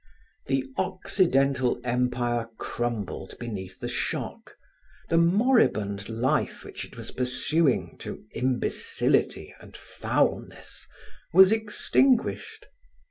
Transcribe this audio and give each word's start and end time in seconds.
The 0.47 0.65
Occidental 0.77 1.79
Empire 1.83 2.49
crumbled 2.57 3.37
beneath 3.37 3.79
the 3.79 3.87
shock; 3.87 4.55
the 5.09 5.17
moribund 5.19 6.09
life 6.09 6.63
which 6.63 6.85
it 6.85 6.97
was 6.97 7.11
pursuing 7.11 7.97
to 7.99 8.23
imbecility 8.33 9.53
and 9.59 9.77
foulness, 9.77 10.87
was 11.33 11.51
extinguished. 11.51 12.65